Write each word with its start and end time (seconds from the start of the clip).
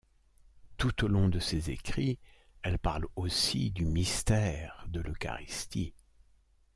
Tout 0.77 1.05
au 1.05 1.07
long 1.07 1.29
de 1.29 1.37
ses 1.37 1.69
écrits, 1.69 2.17
elle 2.63 2.79
parle 2.79 3.05
aussi 3.15 3.69
du 3.69 3.85
mystère 3.85 4.83
de 4.89 4.99
l'Eucharistie. 4.99 5.93